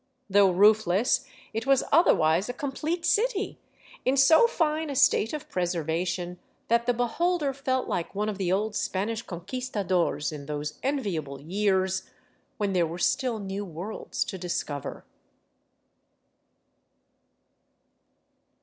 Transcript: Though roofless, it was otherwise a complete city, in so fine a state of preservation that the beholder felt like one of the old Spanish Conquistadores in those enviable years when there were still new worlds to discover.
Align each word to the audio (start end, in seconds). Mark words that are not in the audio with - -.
Though 0.31 0.49
roofless, 0.49 1.27
it 1.53 1.67
was 1.67 1.83
otherwise 1.91 2.49
a 2.49 2.53
complete 2.53 3.05
city, 3.05 3.59
in 4.03 4.17
so 4.17 4.47
fine 4.47 4.89
a 4.89 4.95
state 4.95 5.31
of 5.31 5.47
preservation 5.47 6.39
that 6.69 6.87
the 6.87 6.93
beholder 6.95 7.53
felt 7.53 7.87
like 7.87 8.15
one 8.15 8.27
of 8.27 8.39
the 8.39 8.51
old 8.51 8.73
Spanish 8.75 9.21
Conquistadores 9.21 10.31
in 10.31 10.47
those 10.47 10.79
enviable 10.81 11.39
years 11.39 12.09
when 12.57 12.73
there 12.73 12.87
were 12.87 12.97
still 12.97 13.37
new 13.37 13.63
worlds 13.63 14.23
to 14.25 14.39
discover. 14.39 15.05